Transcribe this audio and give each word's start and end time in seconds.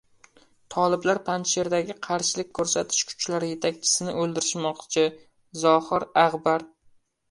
Toliblar 0.75 1.19
Panjsherdagi 1.27 1.97
qarshilik 2.09 2.51
ko‘rsatish 2.61 3.05
kuchlari 3.13 3.53
yetakchisini 3.53 4.19
o‘ldirishmoqchi- 4.25 5.09
Zohir 5.65 6.13
Ag‘bar 6.29 6.73